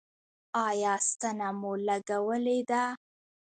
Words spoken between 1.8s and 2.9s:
لګولې ده؟